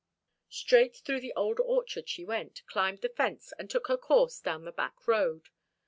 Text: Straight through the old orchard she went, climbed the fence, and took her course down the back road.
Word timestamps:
Straight 0.49 0.95
through 0.95 1.19
the 1.19 1.31
old 1.35 1.59
orchard 1.59 2.09
she 2.09 2.25
went, 2.25 2.63
climbed 2.65 3.01
the 3.01 3.09
fence, 3.09 3.53
and 3.59 3.69
took 3.69 3.85
her 3.87 3.97
course 3.97 4.39
down 4.39 4.65
the 4.65 4.71
back 4.71 5.07
road. 5.07 5.49